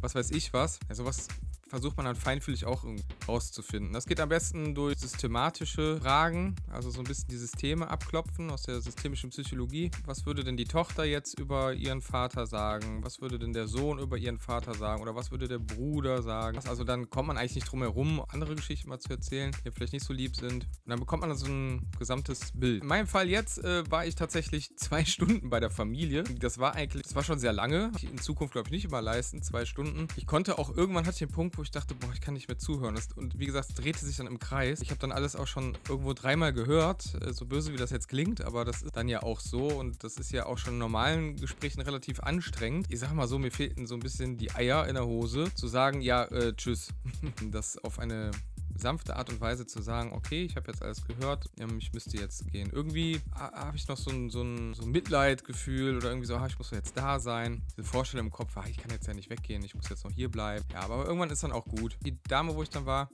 [0.00, 0.78] was weiß ich was.
[0.88, 1.28] Also was
[1.68, 2.84] versucht man dann feinfühlig auch
[3.26, 3.92] rauszufinden.
[3.92, 8.62] Das geht am besten durch systematische Fragen, also so ein bisschen die Systeme abklopfen aus
[8.62, 9.90] der systemischen Psychologie.
[10.04, 13.02] Was würde denn die Tochter jetzt über ihren Vater sagen?
[13.02, 15.02] Was würde denn der Sohn über ihren Vater sagen?
[15.02, 16.58] Oder was würde der Bruder sagen?
[16.68, 19.92] Also dann kommt man eigentlich nicht drum herum, andere Geschichten mal zu erzählen, die vielleicht
[19.92, 20.64] nicht so lieb sind.
[20.64, 22.82] Und dann bekommt man so ein gesamtes Bild.
[22.82, 26.24] In meinem Fall jetzt äh, war ich tatsächlich zwei Stunden bei der Familie.
[26.24, 27.90] Das war eigentlich, das war schon sehr lange.
[28.02, 30.08] In Zukunft glaube ich nicht immer leisten, zwei Stunden.
[30.16, 32.48] Ich konnte auch irgendwann hatte ich den Punkt, wo ich dachte, boah, ich kann nicht
[32.48, 32.98] mehr zuhören.
[33.16, 34.80] Und wie gesagt, es drehte sich dann im Kreis.
[34.80, 38.08] Ich habe dann alles auch schon irgendwo dreimal gehört, äh, so böse wie das jetzt
[38.08, 40.78] klingt, aber das ist dann ja auch so und das ist ja auch schon in
[40.78, 42.86] normalen Gesprächen relativ anstrengend.
[42.90, 45.68] Ich sag mal so, mir fehlten so ein bisschen die Eier in der Hose, zu
[45.68, 46.88] sagen, ja, äh, tschüss.
[47.50, 48.30] das auf eine
[48.78, 52.16] sanfte Art und Weise zu sagen, okay, ich habe jetzt alles gehört, ähm, ich müsste
[52.16, 52.70] jetzt gehen.
[52.72, 56.46] Irgendwie habe ich noch so ein, so ein, so ein Mitleidgefühl oder irgendwie so, ah,
[56.46, 57.62] ich muss jetzt da sein.
[57.76, 60.12] Diese Vorstellung im Kopf, ah, ich kann jetzt ja nicht weggehen, ich muss jetzt noch
[60.12, 60.64] hier bleiben.
[60.72, 61.96] Ja, aber irgendwann ist dann auch gut.
[62.04, 63.10] Die Dame, wo ich dann war,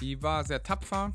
[0.00, 1.12] die war sehr tapfer.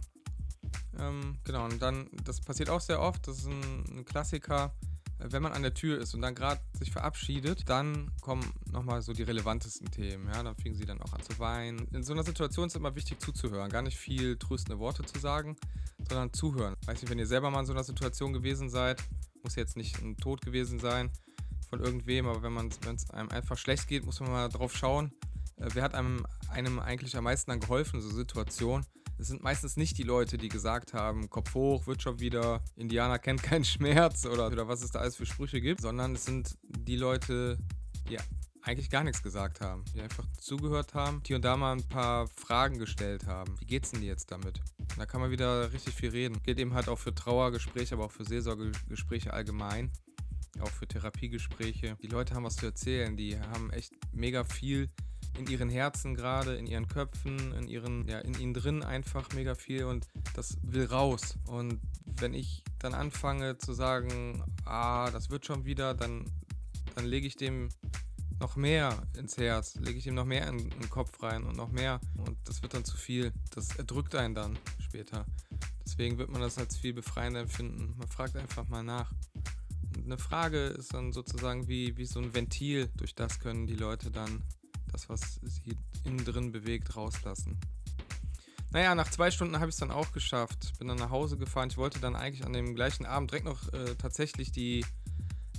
[0.99, 4.73] Ähm, genau, und dann, das passiert auch sehr oft, das ist ein, ein Klassiker
[5.19, 9.13] wenn man an der Tür ist und dann gerade sich verabschiedet, dann kommen nochmal so
[9.13, 10.27] die relevantesten Themen.
[10.27, 11.87] Ja, dann fingen sie dann auch an zu weinen.
[11.91, 15.19] In so einer Situation ist es immer wichtig zuzuhören, gar nicht viel tröstende Worte zu
[15.19, 15.57] sagen,
[16.07, 16.75] sondern zuhören.
[16.85, 19.03] Weiß nicht, wenn ihr selber mal in so einer Situation gewesen seid,
[19.43, 21.11] muss jetzt nicht ein Tod gewesen sein
[21.69, 25.11] von irgendwem, aber wenn es einem einfach schlecht geht, muss man mal drauf schauen,
[25.57, 28.85] äh, wer hat einem, einem eigentlich am meisten dann geholfen in so Situationen
[29.19, 33.19] es sind meistens nicht die Leute, die gesagt haben, Kopf hoch, wird schon wieder, Indianer
[33.19, 36.57] kennt keinen Schmerz oder, oder was es da alles für Sprüche gibt, sondern es sind
[36.63, 37.57] die Leute,
[38.09, 38.17] die
[38.61, 42.27] eigentlich gar nichts gesagt haben, die einfach zugehört haben, hier und da mal ein paar
[42.27, 43.59] Fragen gestellt haben.
[43.59, 44.61] Wie geht's denn dir jetzt damit?
[44.97, 46.41] Da kann man wieder richtig viel reden.
[46.43, 49.91] Geht eben halt auch für Trauergespräche, aber auch für Seelsorgegespräche allgemein.
[50.59, 51.95] Auch für Therapiegespräche.
[52.01, 54.89] Die Leute haben was zu erzählen, die haben echt mega viel
[55.37, 59.55] in ihren Herzen gerade, in ihren Köpfen, in ihren, ja, in ihnen drin einfach mega
[59.55, 61.37] viel und das will raus.
[61.47, 66.25] Und wenn ich dann anfange zu sagen, ah, das wird schon wieder, dann,
[66.95, 67.69] dann lege ich dem
[68.39, 71.57] noch mehr ins Herz, lege ich ihm noch mehr in, in, den Kopf rein und
[71.57, 71.99] noch mehr.
[72.17, 73.33] Und das wird dann zu viel.
[73.53, 75.25] Das erdrückt einen dann später.
[75.83, 77.95] Deswegen wird man das als viel befreiender empfinden.
[77.97, 79.11] Man fragt einfach mal nach.
[79.95, 82.89] Und eine Frage ist dann sozusagen wie, wie so ein Ventil.
[82.95, 84.43] Durch das können die Leute dann
[84.91, 87.59] das, was sie innen drin bewegt, rauslassen.
[88.71, 90.77] Naja, nach zwei Stunden habe ich es dann auch geschafft.
[90.77, 91.69] Bin dann nach Hause gefahren.
[91.71, 94.85] Ich wollte dann eigentlich an dem gleichen Abend direkt noch äh, tatsächlich die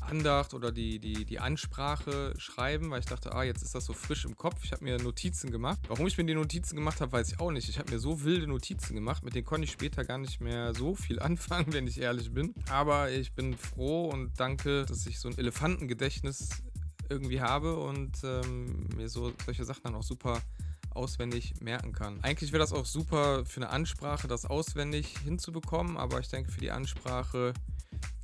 [0.01, 3.93] Andacht oder die, die, die Ansprache schreiben, weil ich dachte, ah, jetzt ist das so
[3.93, 4.65] frisch im Kopf.
[4.65, 5.79] Ich habe mir Notizen gemacht.
[5.89, 7.69] Warum ich mir die Notizen gemacht habe, weiß ich auch nicht.
[7.69, 10.75] Ich habe mir so wilde Notizen gemacht, mit denen konnte ich später gar nicht mehr
[10.75, 12.55] so viel anfangen, wenn ich ehrlich bin.
[12.69, 16.49] Aber ich bin froh und danke, dass ich so ein Elefantengedächtnis
[17.11, 20.41] irgendwie habe und ähm, mir so solche Sachen dann auch super
[20.91, 22.19] auswendig merken kann.
[22.23, 26.61] Eigentlich wäre das auch super für eine Ansprache, das auswendig hinzubekommen, aber ich denke, für
[26.61, 27.53] die Ansprache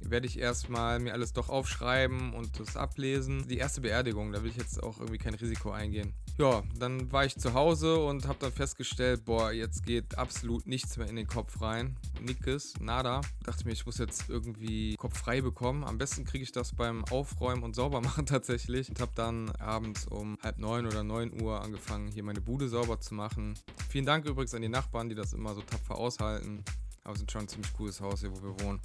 [0.01, 3.47] werde ich erstmal mir alles doch aufschreiben und das ablesen.
[3.49, 6.15] Die erste Beerdigung, da will ich jetzt auch irgendwie kein Risiko eingehen.
[6.39, 10.97] Ja, dann war ich zu Hause und habe dann festgestellt, boah, jetzt geht absolut nichts
[10.99, 11.97] mehr in den Kopf rein.
[12.21, 13.23] Nickes, nada.
[13.45, 15.83] Dachte mir, ich muss jetzt irgendwie Kopf frei bekommen.
[15.83, 18.91] Am besten kriege ich das beim Aufräumen und Saubermachen tatsächlich.
[18.91, 23.01] Und habe dann abends um halb neun oder neun Uhr angefangen, hier meine Bude sauber
[23.01, 23.55] zu machen.
[23.89, 26.65] Vielen Dank übrigens an die Nachbarn, die das immer so tapfer aushalten.
[27.05, 28.81] Aber es ist schon ein ziemlich cooles Haus hier, wo wir wohnen.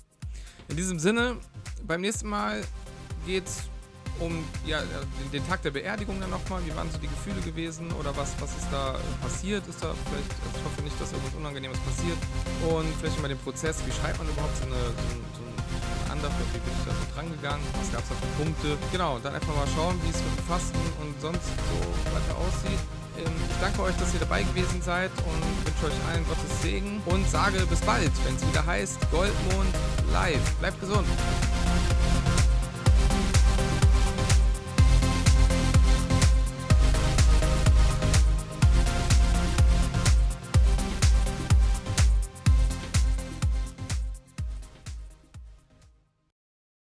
[0.68, 1.38] In diesem Sinne,
[1.86, 2.62] beim nächsten Mal
[3.26, 3.64] geht es
[4.20, 4.82] um ja,
[5.34, 6.62] den, Tag der Beerdigung dann nochmal.
[6.66, 9.68] Wie waren so die Gefühle gewesen oder was, was ist da passiert?
[9.68, 12.18] Ist da vielleicht, also ich hoffe nicht, dass irgendwas Unangenehmes passiert.
[12.70, 16.60] Und vielleicht mal den Prozess, wie schreibt man überhaupt so eine, so, so Andacht, wie
[16.60, 18.78] bin ich da so dran gegangen, was gab es da für Punkte.
[18.92, 21.78] Genau, dann einfach mal schauen, wie es mit dem Fasten und sonst so
[22.14, 23.01] weiter aussieht.
[23.18, 27.02] Ähm, ich danke euch, dass ihr dabei gewesen seid und wünsche euch allen Gottes Segen
[27.06, 29.76] und sage bis bald, wenn es wieder heißt Goldmond
[30.12, 30.42] live.
[30.60, 31.08] Bleibt gesund.